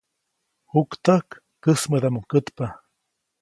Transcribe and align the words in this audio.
Juktäjk 0.71 1.27
käjsmädaʼmuŋ 1.63 2.23
kätpa. 2.31 2.65